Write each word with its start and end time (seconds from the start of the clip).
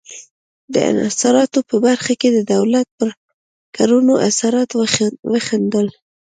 د 0.73 0.75
انحصاراتو 0.91 1.59
په 1.69 1.75
برخه 1.85 2.13
کې 2.21 2.29
د 2.31 2.39
دولت 2.53 2.87
پر 2.97 3.09
کړنو 3.75 4.15
اثرات 4.29 4.69
وښندل. 5.31 5.87